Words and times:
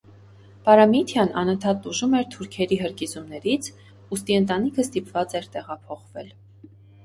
Պարամիթիան 0.69 1.29
անընդհատ 1.41 1.83
տուժում 1.83 2.15
էր 2.21 2.25
թուրքերի 2.37 2.81
հրկիզումներից, 2.85 3.69
ուստի 4.19 4.41
ընտանիքը 4.41 4.89
ստիպված 4.91 5.41
էր 5.43 5.51
տեղափոխվել։ 5.57 6.37